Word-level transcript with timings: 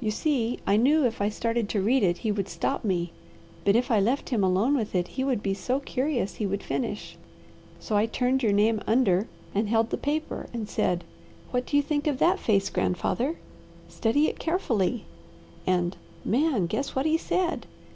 "You 0.00 0.10
see, 0.10 0.60
I 0.66 0.78
knew 0.78 1.04
if 1.04 1.20
I 1.20 1.28
started 1.28 1.68
to 1.68 1.82
read 1.82 2.02
it 2.02 2.16
he 2.24 2.32
would 2.32 2.48
stop 2.48 2.84
me; 2.86 3.12
but 3.66 3.76
if 3.76 3.90
I 3.90 4.00
left 4.00 4.30
him 4.30 4.42
alone 4.42 4.74
with 4.74 4.94
it 4.94 5.08
he 5.08 5.24
would 5.24 5.42
be 5.42 5.52
so 5.52 5.78
curious 5.78 6.36
he 6.36 6.46
would 6.46 6.62
finish. 6.62 7.18
So 7.78 7.94
I 7.94 8.06
turned 8.06 8.42
your 8.42 8.52
name 8.54 8.80
under 8.86 9.28
and 9.54 9.68
held 9.68 9.90
the 9.90 9.98
paper 9.98 10.46
and 10.54 10.70
said, 10.70 11.04
'What 11.50 11.66
do 11.66 11.76
you 11.76 11.82
think 11.82 12.06
of 12.06 12.18
that 12.18 12.40
face, 12.40 12.70
grandfather? 12.70 13.36
Study 13.90 14.26
it 14.26 14.38
carefully,' 14.38 15.04
and, 15.66 15.98
Man, 16.24 16.54
only 16.54 16.66
guess 16.68 16.94
what 16.96 17.04
he 17.04 17.18
said! 17.18 17.66